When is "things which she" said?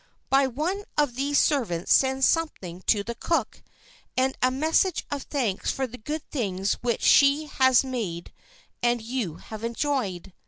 6.31-7.45